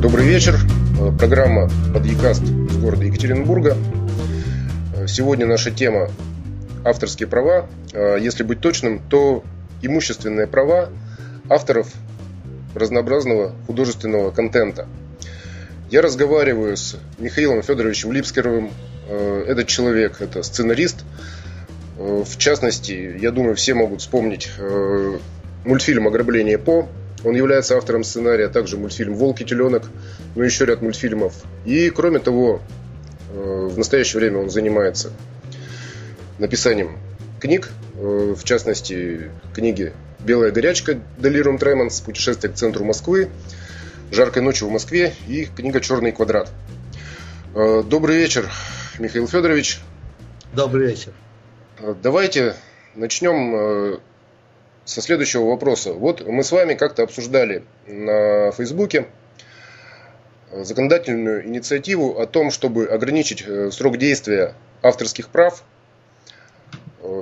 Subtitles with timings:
[0.00, 0.58] Добрый вечер.
[0.98, 3.76] Э, программа «Подъекаст» из города Екатеринбурга.
[4.96, 6.08] Э, сегодня наша тема
[6.86, 7.68] «Авторские права».
[7.92, 9.44] Э, если быть точным, то
[9.82, 10.88] имущественные права
[11.50, 11.88] авторов
[12.74, 14.86] разнообразного художественного контента.
[15.90, 18.70] Я разговариваю с Михаилом Федоровичем Липскеровым.
[19.06, 21.04] Этот человек, это сценарист.
[21.98, 24.50] В частности, я думаю, все могут вспомнить
[25.64, 26.88] мультфильм «Ограбление По»,
[27.24, 29.84] он является автором сценария, а также мультфильм «Волк и теленок»,
[30.34, 31.34] ну и еще ряд мультфильмов.
[31.64, 32.60] И, кроме того,
[33.32, 35.12] э, в настоящее время он занимается
[36.38, 36.98] написанием
[37.38, 43.28] книг, э, в частности, книги «Белая горячка» Делирум Тремонс, «Путешествие к центру Москвы»,
[44.10, 46.50] «Жаркой ночью в Москве» и книга «Черный квадрат».
[47.54, 48.50] Э, добрый вечер,
[48.98, 49.80] Михаил Федорович.
[50.52, 51.12] Добрый вечер.
[52.02, 52.56] Давайте
[52.94, 54.00] начнем
[54.90, 55.92] со следующего вопроса.
[55.92, 59.06] Вот мы с вами как-то обсуждали на Фейсбуке
[60.50, 65.62] законодательную инициативу о том, чтобы ограничить э, срок действия авторских прав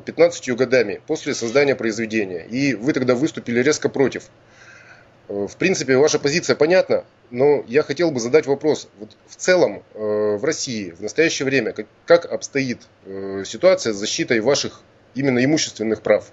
[0.07, 2.47] 15 э, годами после создания произведения.
[2.47, 4.25] И вы тогда выступили резко против.
[5.29, 8.89] Э, в принципе, ваша позиция понятна, но я хотел бы задать вопрос.
[8.99, 11.75] Вот в целом в России в настоящее время
[12.07, 12.81] как обстоит
[13.45, 14.81] ситуация с защитой ваших
[15.15, 16.33] именно имущественных прав?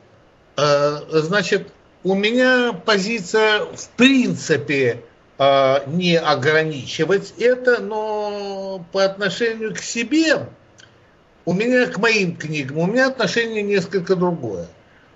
[0.57, 1.67] Э, значит,
[2.03, 5.01] у меня позиция в принципе
[5.37, 10.47] э, не ограничивать это, но по отношению к себе,
[11.45, 14.67] у меня к моим книгам, у меня отношение несколько другое.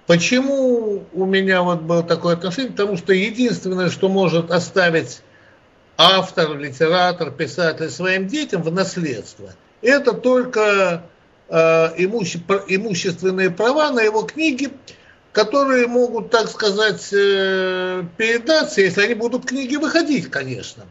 [0.07, 2.71] Почему у меня вот было такое отношение?
[2.71, 5.21] Потому что единственное, что может оставить
[5.97, 11.03] автор, литератор, писатель своим детям в наследство, это только
[11.47, 11.53] э,
[11.97, 14.69] имуще, имущественные права на его книги,
[15.39, 20.83] которые могут, так сказать, э, передаться, если они будут книги выходить, конечно.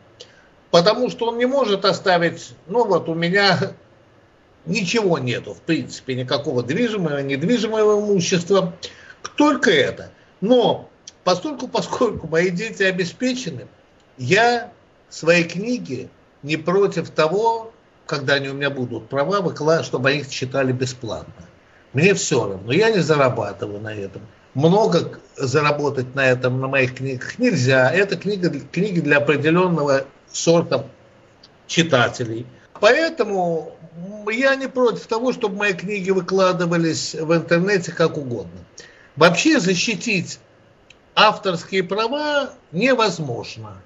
[0.71, 3.59] Потому что он не может оставить, ну вот у меня
[4.65, 8.73] ничего нету, в принципе, никакого движимого, недвижимого имущества,
[9.37, 10.13] только это.
[10.41, 10.89] Но
[11.25, 13.67] поскольку, поскольку мои дети обеспечены,
[14.17, 14.73] я
[15.11, 16.09] свои книги
[16.43, 17.71] не против того,
[18.07, 21.45] когда они у меня будут права, выкладывать, чтобы они их читали бесплатно.
[21.93, 24.23] Мне все равно, я не зарабатываю на этом.
[24.59, 27.93] Много заработать на этом, на моих книгах нельзя.
[27.93, 30.85] Это книга, книги для определенного сорта
[31.69, 32.45] читателей.
[32.81, 33.71] Поэтому
[34.29, 38.59] я не против того, чтобы мои книги выкладывались в интернете как угодно.
[39.15, 40.41] Вообще защитить
[41.15, 43.81] авторские права невозможно.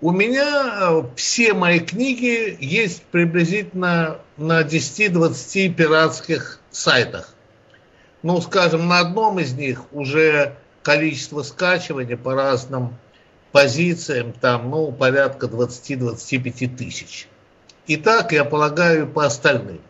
[0.00, 7.32] У меня все мои книги есть приблизительно на 10-20 пиратских сайтах
[8.22, 12.96] ну, скажем, на одном из них уже количество скачивания по разным
[13.52, 17.28] позициям, там, ну, порядка 20-25 тысяч.
[17.86, 19.80] И так, я полагаю, по остальным.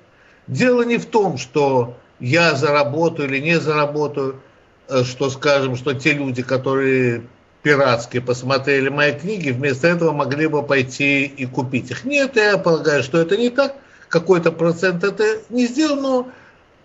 [0.47, 4.41] Дело не в том, что я заработаю или не заработаю,
[4.89, 7.23] э, что, скажем, что те люди, которые
[7.63, 12.05] пиратские посмотрели мои книги, вместо этого могли бы пойти и купить их.
[12.05, 13.75] Нет, я полагаю, что это не так.
[14.09, 16.29] Какой-то процент это не сделал, но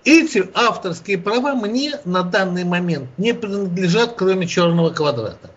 [0.06, 5.50] эти авторские права мне на данный момент не принадлежат, кроме черного квадрата.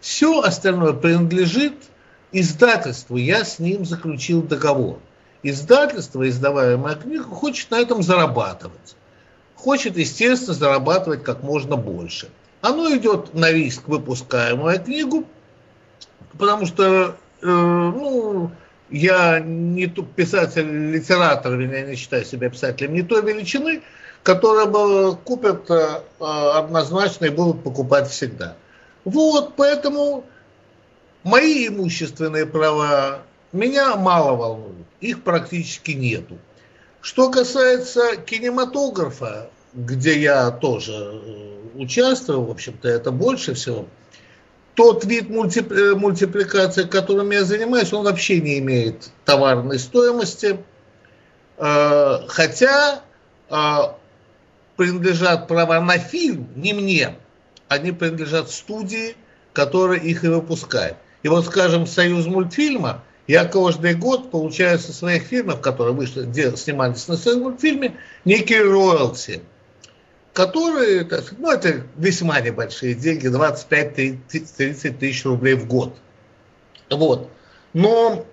[0.00, 1.74] Все остальное принадлежит
[2.32, 3.16] издательству.
[3.16, 4.98] Я с ним заключил договор.
[5.42, 8.94] Издательство, издавая мою книгу, хочет на этом зарабатывать.
[9.56, 12.28] Хочет, естественно, зарабатывать как можно больше.
[12.60, 15.24] Оно идет на риск, выпуская мою книгу,
[16.38, 18.50] потому что э, ну,
[18.92, 23.82] я не писатель-литератор, я не считаю себя писателем не той величины,
[24.22, 28.54] которая бы купят э, однозначно и будут покупать всегда.
[29.04, 30.24] Вот, поэтому
[31.24, 33.22] мои имущественные права
[33.52, 36.38] меня мало волнуют, их практически нету.
[37.00, 43.86] Что касается кинематографа, где я тоже э, участвую, в общем-то, это больше всего–
[44.74, 45.60] тот вид мульти,
[45.94, 50.58] мультипликации, которым я занимаюсь, он вообще не имеет товарной стоимости,
[51.58, 53.02] э, хотя
[53.50, 53.76] э,
[54.76, 57.16] принадлежат права на фильм не мне,
[57.68, 59.14] они принадлежат студии,
[59.52, 60.96] которая их и выпускает.
[61.22, 66.24] И вот, скажем, Союз мультфильма, я каждый год получаю со своих фильмов, которые вышли,
[66.56, 69.42] снимались на Союз мультфильме, некие роялти–
[70.32, 71.06] которые,
[71.38, 75.96] ну, это весьма небольшие деньги, 25-30 тысяч рублей в год.
[76.90, 77.30] Вот.
[77.72, 78.26] Но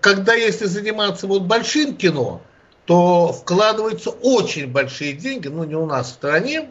[0.00, 2.42] когда если заниматься вот большим кино,
[2.86, 6.70] то вкладываются очень большие деньги, ну не у нас в стране,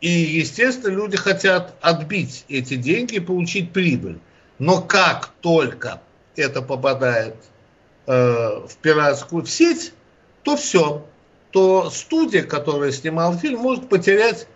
[0.00, 4.18] и, естественно, люди хотят отбить эти деньги и получить прибыль.
[4.58, 6.00] Но как только
[6.36, 7.36] это попадает
[8.06, 9.92] э, в пиратскую сеть,
[10.44, 11.04] то все.
[11.58, 14.46] То студия, которая снимала фильм, может потерять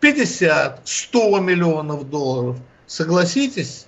[0.00, 2.58] 50, 100 миллионов долларов.
[2.86, 3.86] Согласитесь,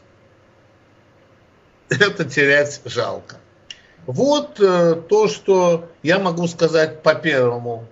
[1.90, 3.36] это терять жалко.
[4.06, 7.86] Вот э, то, что я могу сказать по первому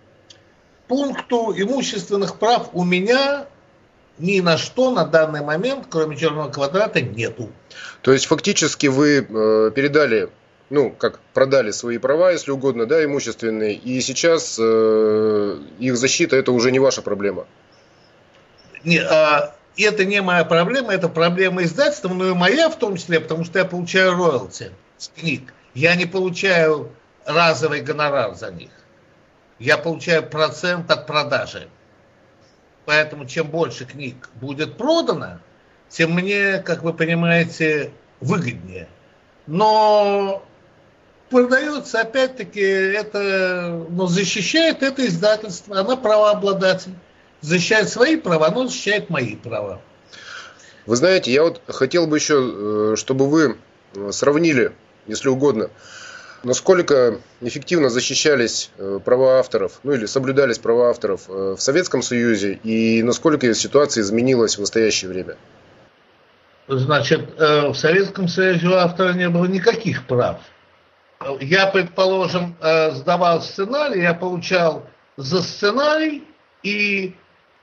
[0.88, 3.44] пункту имущественных прав у меня
[4.19, 7.50] ни на что на данный момент, кроме черного квадрата, нету.
[8.00, 10.30] То есть фактически вы э, передали,
[10.72, 16.50] ну, как продали свои права, если угодно, да, имущественные, и сейчас э, их защита это
[16.50, 17.46] уже не ваша проблема.
[18.82, 23.20] Не, а, это не моя проблема, это проблема издательства, но и моя в том числе,
[23.20, 25.52] потому что я получаю роялти с книг.
[25.74, 26.90] Я не получаю
[27.26, 28.70] разовый гонорар за них.
[29.58, 31.69] Я получаю процент от продажи.
[32.86, 35.38] Поэтому чем больше книг будет продано,
[35.90, 38.88] тем мне, как вы понимаете, выгоднее.
[39.46, 40.42] Но
[41.32, 46.93] продается, опять-таки, это, но защищает это издательство, она правообладатель.
[47.40, 49.81] Защищает свои права, но защищает мои права.
[50.87, 53.56] Вы знаете, я вот хотел бы еще, э, чтобы вы
[54.12, 54.73] сравнили,
[55.08, 55.70] если угодно,
[56.44, 62.55] Насколько эффективно защищались э, права авторов, ну или соблюдались права авторов э, в Советском Союзе,
[62.64, 65.37] и насколько ситуация изменилась в настоящее время?
[66.67, 70.40] Значит, э, в Советском Союзе у автора не было никаких прав.
[71.40, 72.56] Я, предположим,
[72.90, 74.84] сдавал сценарий, я получал
[75.16, 76.24] за сценарий
[76.62, 77.14] и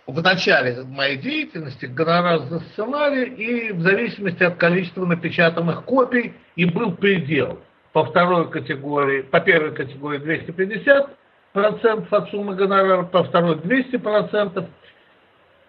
[0.08, 6.66] в начале моей деятельности гонорар за сценарий и в зависимости от количества напечатанных копий и
[6.66, 7.60] был предел
[7.94, 11.10] по второй категории, по первой категории 250
[11.54, 14.66] процентов от суммы гонорара, по второй 200 процентов,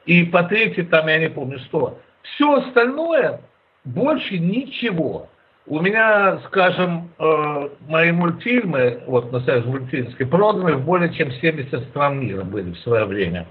[0.06, 1.98] и по третьей, там, я не помню, 100.
[2.22, 3.40] Все остальное
[3.84, 5.28] больше ничего.
[5.70, 11.84] У меня, скажем, э, мои мультфильмы, вот на Союз мультфильмский, проданы в более чем 70
[11.90, 13.46] стран мира были в свое время.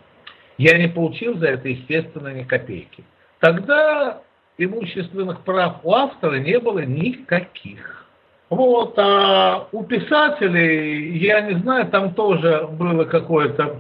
[0.57, 3.05] Я не получил за это, естественно, ни копейки.
[3.39, 4.21] Тогда
[4.57, 8.05] имущественных прав у автора не было никаких.
[8.49, 13.77] Вот, а у писателей, я не знаю, там тоже было какое-то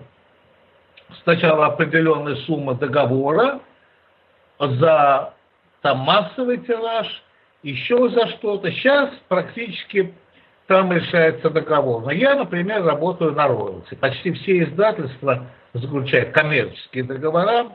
[1.23, 3.59] сначала определенная сумма договора
[4.59, 5.33] за
[5.81, 7.21] там массовый тираж,
[7.63, 8.71] еще за что-то.
[8.71, 10.13] Сейчас практически
[10.67, 12.03] там решается договор.
[12.03, 13.95] Но я, например, работаю на роялти.
[13.95, 17.71] Почти все издательства заключают коммерческие договора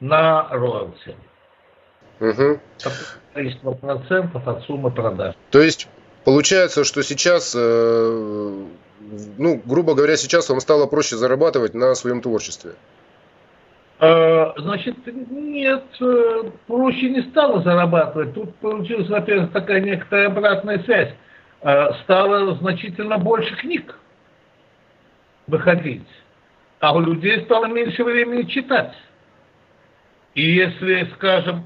[0.00, 1.16] на роялти.
[2.20, 2.60] Угу.
[3.34, 5.34] Количество процентов от суммы продаж.
[5.50, 5.88] То есть
[6.26, 8.64] Получается, что сейчас, э,
[9.38, 12.72] ну, грубо говоря, сейчас вам стало проще зарабатывать на своем творчестве.
[13.98, 18.34] Э, значит, нет, э, проще не стало зарабатывать.
[18.34, 21.14] Тут получилась, во-первых, такая некоторая обратная связь.
[22.04, 23.98] Стало значительно больше книг
[25.46, 26.06] выходить,
[26.78, 28.94] а у людей стало меньше времени читать.
[30.34, 31.64] И если, скажем,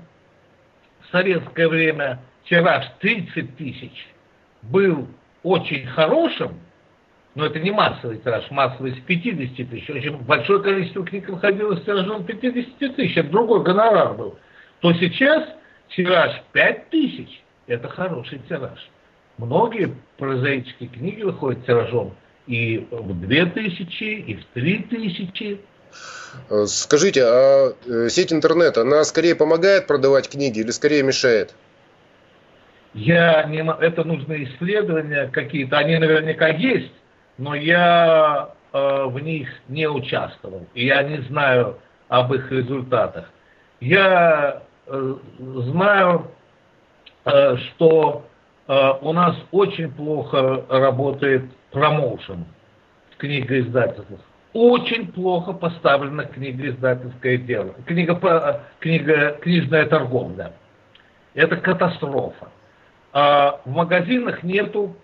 [1.03, 4.07] в советское время тираж 30 тысяч–
[4.63, 5.09] был
[5.43, 6.61] очень хорошим,
[7.35, 11.83] но это не массовый тираж, массовый с 50 тысяч, очень большое количество книг выходило с
[11.83, 14.39] тиражом 50 тысяч, это другой гонорар был,
[14.81, 15.45] то сейчас
[15.97, 18.79] тираж 5 тысяч, это хороший тираж.
[19.39, 22.15] Многие прозаические книги выходят тиражом
[22.47, 25.61] и в 2 тысячи, и в 3 тысячи.
[26.67, 31.55] Скажите, а э, сеть интернет, она скорее помогает продавать книги или скорее мешает?
[32.93, 36.93] Я не, это нужны исследования какие-то, они наверняка есть,
[37.39, 43.31] но я э, в них не участвовал, и я не знаю об их результатах.
[43.81, 46.31] Я э, знаю,
[47.25, 48.25] э, что
[48.67, 52.45] э, у нас очень плохо работает промоушен
[53.13, 54.21] в книгоиздательствах.
[54.53, 57.75] Очень плохо поставлено книгоиздательское дело.
[57.87, 60.53] Книга, книга, книжная торговля.
[61.35, 62.49] Это катастрофа
[63.13, 64.95] а в магазинах нету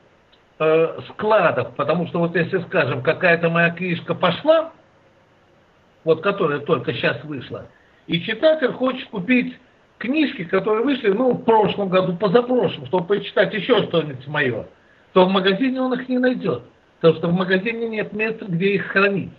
[0.58, 4.72] э, складов, потому что вот если, скажем, какая-то моя книжка пошла,
[6.04, 7.66] вот которая только сейчас вышла,
[8.06, 9.56] и читатель хочет купить
[9.98, 14.66] книжки, которые вышли, ну, в прошлом году, позапрошлом, чтобы почитать еще что-нибудь мое,
[15.12, 16.62] то в магазине он их не найдет,
[17.00, 19.32] потому что в магазине нет места, где их хранить.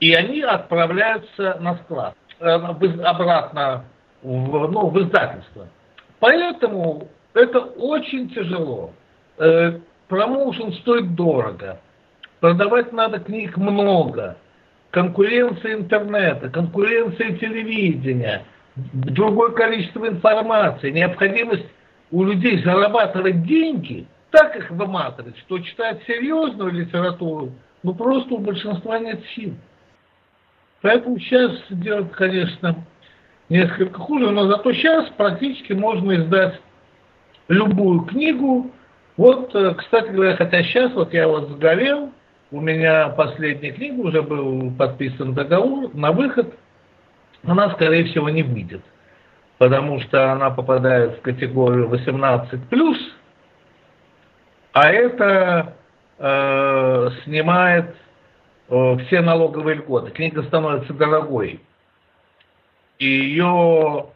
[0.00, 3.84] И они отправляются на склад, э, обратно
[4.22, 5.68] в, ну, в издательство.
[6.20, 8.92] Поэтому это очень тяжело.
[10.08, 11.80] Промоушен стоит дорого.
[12.40, 14.36] Продавать надо книг много.
[14.90, 18.44] Конкуренция интернета, конкуренция телевидения,
[18.76, 21.66] другое количество информации, необходимость
[22.10, 28.98] у людей зарабатывать деньги, так их выматывать, что читать серьезную литературу, ну просто у большинства
[28.98, 29.54] нет сил.
[30.82, 32.76] Поэтому сейчас делать, конечно,
[33.48, 36.60] несколько хуже, но зато сейчас практически можно издать
[37.48, 38.70] любую книгу.
[39.16, 42.12] Вот, э, кстати говоря, хотя сейчас вот я вот сгорел,
[42.50, 46.54] у меня последняя книга, уже был подписан договор на выход,
[47.44, 48.82] она, скорее всего, не выйдет,
[49.58, 52.96] потому что она попадает в категорию 18+,
[54.72, 55.74] а это
[56.18, 57.96] э, снимает
[58.68, 60.10] э, все налоговые льготы.
[60.10, 61.62] Книга становится дорогой.
[62.98, 64.08] И ее,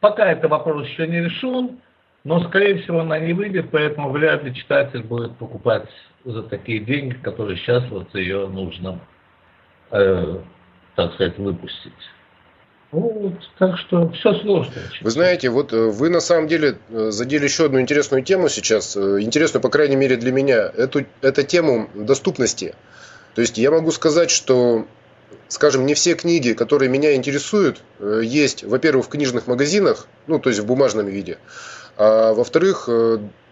[0.00, 1.80] пока это вопрос еще не решен,
[2.24, 5.88] но, скорее всего, она не выйдет, поэтому вряд ли читатель будет покупать
[6.24, 8.98] за такие деньги, которые сейчас вот ее нужно,
[9.90, 10.38] э,
[10.96, 11.92] так сказать, выпустить.
[12.94, 14.72] Вот, так что все сложно.
[15.00, 18.96] Вы знаете, вот э, вы на самом деле э, задели еще одну интересную тему сейчас,
[18.96, 20.70] э, интересную, по крайней мере, для меня.
[20.76, 22.76] Эту, это тему доступности.
[23.34, 24.86] То есть я могу сказать, что,
[25.48, 30.60] скажем, не все книги, которые меня интересуют, есть, во-первых, в книжных магазинах, ну, то есть
[30.60, 31.38] в бумажном виде,
[31.96, 32.88] а во-вторых,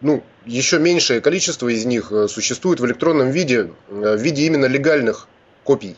[0.00, 5.28] ну, еще меньшее количество из них существует в электронном виде, в виде именно легальных
[5.64, 5.96] копий.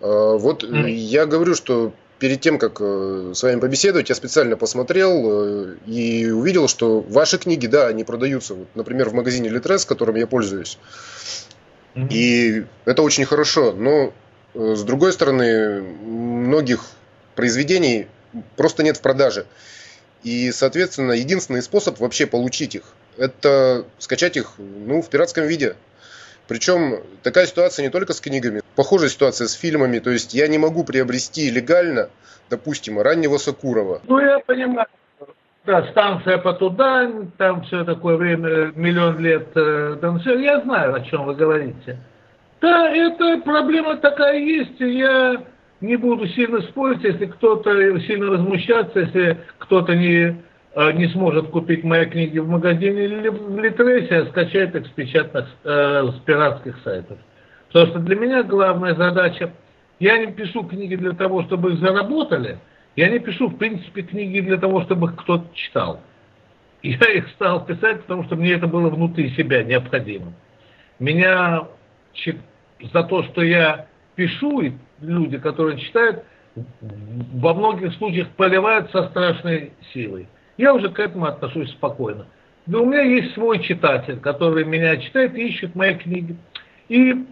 [0.00, 0.88] Вот mm.
[0.90, 6.30] я говорю, что перед тем, как э, с вами побеседовать, я специально посмотрел э, и
[6.30, 10.78] увидел, что ваши книги, да, они продаются, вот, например, в магазине Литрес, которым я пользуюсь.
[11.94, 12.08] Mm-hmm.
[12.10, 13.72] И это очень хорошо.
[13.72, 14.12] Но,
[14.54, 16.84] э, с другой стороны, многих
[17.34, 18.08] произведений
[18.56, 19.46] просто нет в продаже.
[20.22, 22.82] И, соответственно, единственный способ вообще получить их,
[23.16, 25.76] это скачать их ну, в пиратском виде.
[26.48, 29.98] Причем такая ситуация не только с книгами, похожая ситуация с фильмами.
[29.98, 32.08] То есть я не могу приобрести легально,
[32.48, 34.00] допустим, раннего Сакурова.
[34.08, 34.86] Ну, я понимаю.
[35.66, 39.48] Да, станция по туда, там все такое время, миллион лет.
[39.54, 41.98] Э, все, я знаю, о чем вы говорите.
[42.62, 45.44] Да, это проблема такая есть, я
[45.80, 50.36] не буду сильно спорить, если кто-то сильно возмущаться, если кто-то не
[50.74, 54.90] Э, не сможет купить мои книги в магазине или в Литресе, а скачает их с
[54.90, 57.18] печатных, э, с пиратских сайтов.
[57.66, 59.50] Потому что для меня главная задача,
[59.98, 62.58] я не пишу книги для того, чтобы их заработали,
[62.94, 66.00] я не пишу, в принципе, книги для того, чтобы их кто-то читал.
[66.82, 70.32] Я их стал писать, потому что мне это было внутри себя необходимо.
[71.00, 71.66] Меня
[72.92, 73.86] за то, что я
[74.18, 76.24] пишу, и люди, которые читают,
[76.56, 80.26] во многих случаях поливают со страшной силой.
[80.56, 82.26] Я уже к этому отношусь спокойно.
[82.66, 86.36] Но у меня есть свой читатель, который меня читает и ищет мои книги.
[86.88, 87.26] И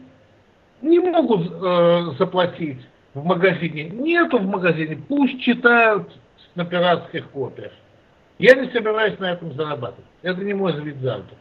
[0.80, 2.80] не могут э, заплатить
[3.14, 3.88] в магазине.
[3.88, 4.96] Нету в магазине.
[5.08, 6.08] Пусть читают
[6.54, 7.72] на пиратских копиях.
[8.38, 10.06] Я не собираюсь на этом зарабатывать.
[10.22, 11.34] Это не мой вид заработка.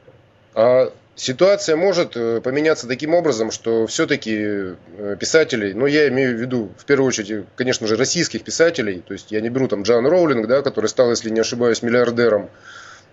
[0.55, 6.39] А ситуация может э, поменяться таким образом, что все-таки э, писателей, ну я имею в
[6.39, 10.05] виду в первую очередь, конечно же, российских писателей, то есть я не беру там Джан
[10.05, 12.49] Роулинг, да, который стал, если не ошибаюсь, миллиардером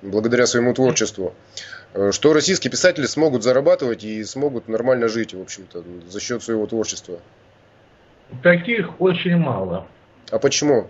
[0.02, 1.35] благодаря своему творчеству,
[1.94, 6.66] э, что российские писатели смогут зарабатывать и смогут нормально жить, в общем-то, за счет своего
[6.66, 7.18] творчества.
[8.42, 9.87] Таких очень мало.
[10.30, 10.88] А почему?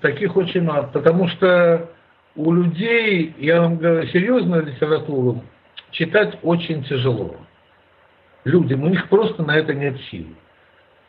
[0.00, 1.88] Таких очень мало, потому что
[2.36, 5.42] у людей, я вам говорю, серьезную литературу
[5.90, 7.36] читать очень тяжело.
[8.44, 10.26] Людям, у них просто на это нет сил.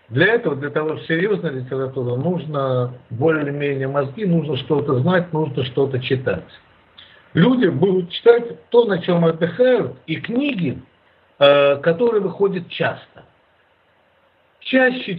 [0.09, 5.99] Для этого, для того, чтобы серьезная литература, нужно более-менее мозги, нужно что-то знать, нужно что-то
[5.99, 6.43] читать.
[7.33, 10.81] Люди будут читать то, на чем отдыхают, и книги,
[11.39, 13.23] э, которые выходят часто.
[14.59, 15.17] Чаще,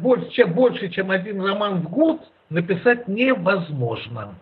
[0.00, 4.34] больше, больше, чем один роман в год написать невозможно.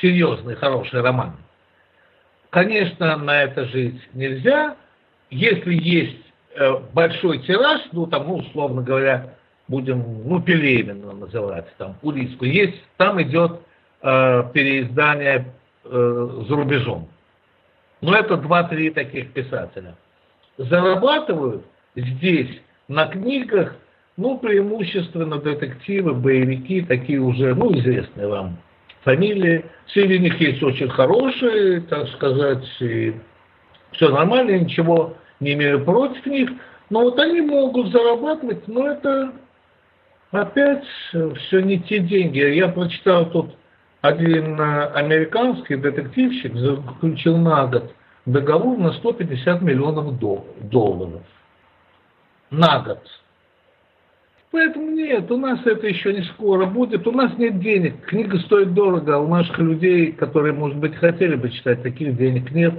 [0.00, 1.36] Серьезный, хороший роман.
[2.52, 4.76] Конечно, на это жить нельзя.
[5.30, 6.22] Если есть
[6.54, 9.34] э, большой тираж, ну там, ну, условно говоря,
[9.68, 13.62] будем, ну, Пелевина называть, там, Улицкую, есть, там идет
[14.02, 15.46] э, переиздание
[15.84, 17.08] э, за рубежом.
[18.02, 19.96] Но это два-три таких писателя.
[20.58, 21.64] Зарабатывают
[21.96, 23.76] здесь на книгах,
[24.18, 28.58] ну, преимущественно детективы, боевики, такие уже, ну, известные вам
[29.04, 29.64] фамилии.
[29.88, 33.14] Среди них есть очень хорошие, так сказать, и
[33.92, 36.50] все нормально, ничего не имею против них.
[36.90, 39.32] Но вот они могут зарабатывать, но это
[40.30, 42.38] опять все не те деньги.
[42.38, 43.54] Я прочитал тут
[44.02, 47.94] один американский детективщик заключил на год
[48.26, 51.22] договор на 150 миллионов долларов.
[52.50, 53.00] На год.
[54.52, 57.06] Поэтому нет, у нас это еще не скоро будет.
[57.06, 58.04] У нас нет денег.
[58.04, 62.50] Книга стоит дорого, а у наших людей, которые, может быть, хотели бы читать, таких денег
[62.52, 62.74] нет.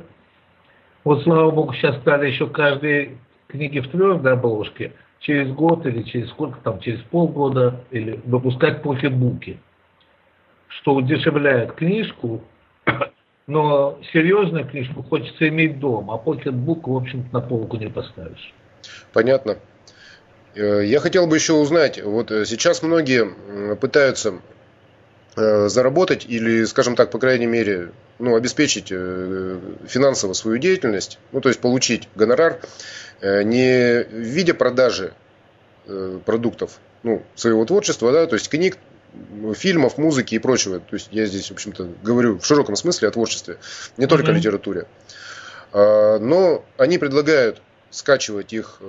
[1.04, 6.30] Вот, слава богу, сейчас стали еще каждые книги в твердой обложке через год или через
[6.30, 9.58] сколько там, через полгода, или выпускать покетбуки,
[10.68, 12.44] что удешевляет книжку,
[13.48, 18.54] но серьезную книжку хочется иметь дома, а покетбук, в общем-то, на полку не поставишь.
[19.12, 19.58] Понятно.
[20.56, 23.28] Э, я хотел бы еще узнать, вот э, сейчас многие
[23.76, 24.36] пытаются
[25.36, 31.50] э, заработать или, скажем так, по крайней мере, ну, обеспечить финансово свою деятельность, ну, то
[31.50, 32.60] есть получить гонорар
[33.22, 35.14] не в виде продажи
[36.26, 38.78] продуктов, ну, своего творчества, да, то есть книг,
[39.56, 40.80] фильмов, музыки и прочего.
[40.80, 43.58] То есть я здесь, в общем-то, говорю в широком смысле о творчестве,
[43.98, 44.36] не только mm-hmm.
[44.36, 44.86] литературе.
[45.72, 48.80] А, но они предлагают скачивать их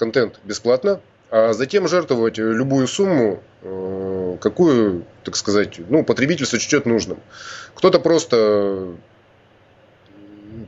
[0.00, 7.18] контент бесплатно, а затем жертвовать любую сумму, э, какую, так сказать, ну, потребитель сочтет нужным.
[7.74, 8.94] Кто-то просто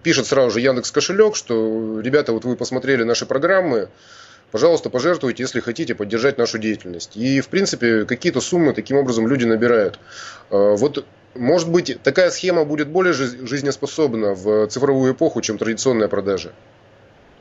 [0.03, 3.89] пишет сразу же Яндекс кошелек, что ребята, вот вы посмотрели наши программы,
[4.51, 7.17] пожалуйста, пожертвуйте, если хотите поддержать нашу деятельность.
[7.17, 9.99] И, в принципе, какие-то суммы таким образом люди набирают.
[10.51, 16.53] Э, вот, может быть, такая схема будет более жизнеспособна в цифровую эпоху, чем традиционная продажа?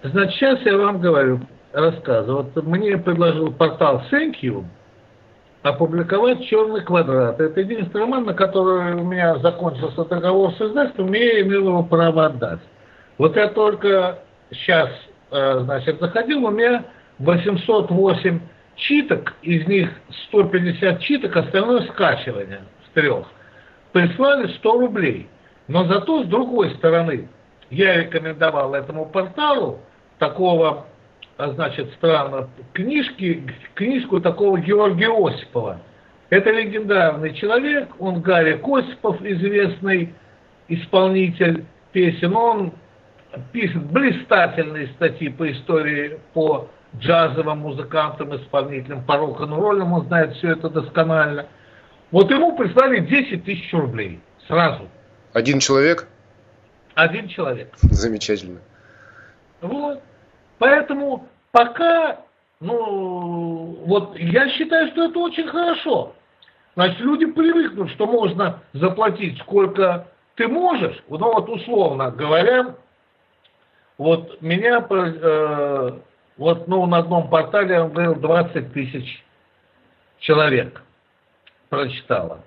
[0.04, 1.42] Значит, сейчас я вам говорю,
[1.74, 2.34] рассказа.
[2.34, 4.66] Вот мне предложил портал Thank You
[5.64, 7.40] опубликовать «Черный квадрат».
[7.40, 11.84] Это единственный роман, на который у меня закончился договор с издательством, и я имел его
[11.84, 12.60] право отдать.
[13.18, 14.20] Вот я только
[14.52, 14.90] сейчас,
[15.32, 16.86] э, значит, заходил, у меня
[17.20, 18.40] 808
[18.76, 19.92] читок, из них
[20.30, 23.28] 150 читок, остальное скачивание с трех.
[23.92, 25.30] Прислали 100 рублей.
[25.68, 27.30] Но зато, с другой стороны,
[27.70, 29.80] я рекомендовал этому порталу
[30.18, 30.88] такого
[31.50, 33.44] значит, странно, книжки,
[33.74, 35.80] книжку такого Георгия Осипова.
[36.30, 40.14] Это легендарный человек, он Гарри Осипов, известный
[40.68, 42.36] исполнитель песен.
[42.36, 42.74] Он
[43.52, 50.70] пишет блистательные статьи по истории, по джазовым музыкантам, исполнителям, по рок-н-роллям, он знает все это
[50.70, 51.48] досконально.
[52.12, 54.90] Вот ему прислали 10 тысяч рублей сразу.
[55.34, 56.08] Один человек?
[56.96, 57.74] Один человек.
[57.78, 58.60] Замечательно.
[59.62, 60.02] Вот.
[60.58, 62.22] Поэтому пока,
[62.60, 66.14] ну, вот я считаю, что это очень хорошо.
[66.76, 70.98] Значит, люди привыкнут, что можно заплатить сколько ты можешь.
[71.10, 72.76] Ну вот условно говоря,
[73.98, 75.92] вот меня, э,
[76.38, 79.24] вот ну, на одном портале он говорил 20 тысяч
[80.20, 80.82] человек
[81.70, 82.44] прочитало.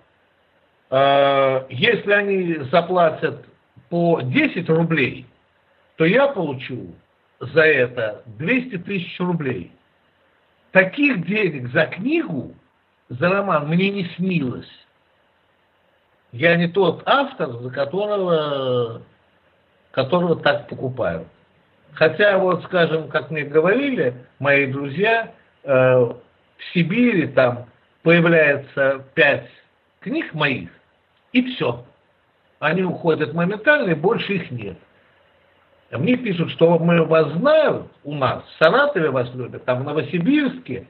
[0.90, 3.44] Э, если они заплатят
[3.90, 5.26] по 10 рублей,
[5.96, 6.94] то я получу
[7.52, 9.72] за это 200 тысяч рублей.
[10.72, 12.54] Таких денег за книгу,
[13.08, 14.70] за роман мне не снилось.
[16.32, 19.02] Я не тот автор, за которого,
[19.92, 21.28] которого так покупают.
[21.92, 26.16] Хотя вот, скажем, как мне говорили мои друзья, э, в
[26.72, 27.66] Сибири там
[28.02, 29.48] появляется пять
[30.00, 30.70] книг моих,
[31.32, 31.84] и все.
[32.58, 34.76] Они уходят моментально, и больше их нет.
[35.90, 40.88] Мне пишут, что мы вас знают у нас, в Саратове вас любят, там в Новосибирске,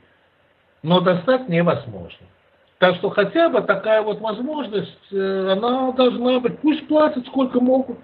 [0.82, 2.26] но достать невозможно.
[2.78, 6.58] Так что хотя бы такая вот возможность, э, она должна быть.
[6.58, 7.98] Пусть платят сколько могут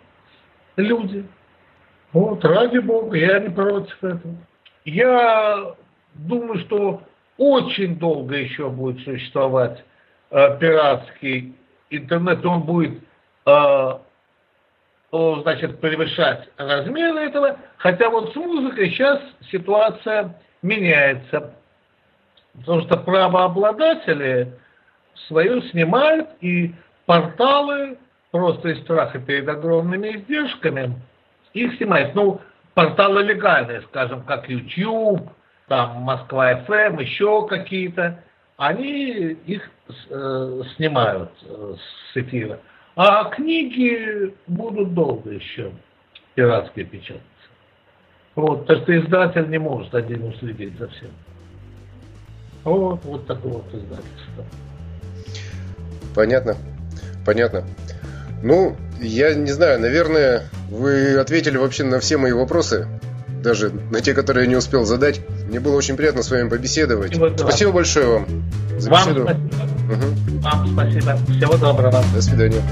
[0.76, 1.26] люди.
[2.12, 4.34] Вот, ради Бога, я не против этого.
[4.84, 5.74] Я
[6.14, 7.02] думаю, что
[7.36, 9.84] очень долго еще будет существовать
[10.30, 11.54] э, пиратский
[11.90, 13.02] интернет, он будет
[13.46, 13.98] э,
[15.12, 19.20] значит, превышать размеры этого, хотя вот с музыкой сейчас
[19.50, 21.54] ситуация меняется,
[22.54, 24.52] потому что правообладатели
[25.26, 26.74] свое снимают, и
[27.06, 27.98] порталы
[28.30, 30.94] просто из страха перед огромными издержками
[31.54, 32.14] их снимают.
[32.14, 32.40] Ну,
[32.74, 35.28] порталы легальные, скажем, как YouTube,
[35.66, 38.22] там Москва FM, еще какие-то,
[38.56, 39.70] они их
[40.08, 41.74] э, снимают э,
[42.12, 42.60] с эфира.
[42.96, 45.72] А книги будут долго еще
[46.34, 47.24] пиратские печататься.
[48.34, 51.10] Вот, так что издатель не может один уследить за всем.
[52.64, 54.44] Вот, вот такое вот издательство.
[56.14, 56.56] Понятно.
[57.24, 57.64] Понятно.
[58.42, 62.86] Ну, я не знаю, наверное, вы ответили вообще на все мои вопросы,
[63.42, 65.20] даже на те, которые я не успел задать.
[65.48, 67.14] Мне было очень приятно с вами побеседовать.
[67.14, 68.26] Спасибо, спасибо большое вам
[68.78, 69.22] за вам беседу.
[69.22, 69.49] Спасибо.
[69.90, 70.40] Угу.
[70.40, 71.16] Вам спасибо.
[71.28, 72.02] Всего доброго.
[72.14, 72.62] До свидания.